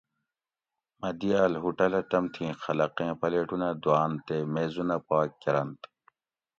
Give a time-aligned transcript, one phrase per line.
[0.99, 5.79] مہ دیال ہوٹلہ تمتھی خلقیں پلیٹونہ دوآۤن تے میزونہ پاک کۤرنت